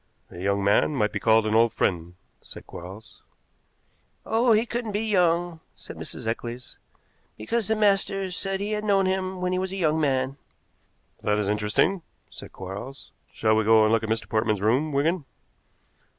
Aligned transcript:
"A 0.31 0.39
young 0.39 0.63
man 0.63 0.95
might 0.95 1.11
be 1.11 1.19
called 1.19 1.45
an 1.45 1.53
old 1.53 1.71
friend," 1.71 2.15
said 2.41 2.65
Quarles. 2.65 3.21
"Oh, 4.25 4.51
he 4.51 4.65
couldn't 4.65 4.93
be 4.93 5.05
young," 5.05 5.59
said 5.75 5.95
Mrs. 5.95 6.25
Eccles, 6.25 6.79
"because 7.37 7.67
the 7.67 7.75
master 7.75 8.31
said 8.31 8.59
he 8.61 8.71
had 8.71 8.83
known 8.83 9.05
him 9.05 9.41
when 9.41 9.51
he 9.51 9.59
was 9.59 9.71
a 9.71 9.75
young 9.77 10.01
man." 10.01 10.37
"That 11.21 11.37
is 11.37 11.47
interesting," 11.49 12.01
said 12.31 12.51
Quarles. 12.51 13.11
"Shall 13.31 13.55
we 13.55 13.63
go 13.63 13.83
and 13.83 13.91
look 13.93 14.01
at 14.01 14.09
Mr. 14.09 14.27
Portman's 14.27 14.59
room, 14.63 14.91
Wigan?" 14.91 15.23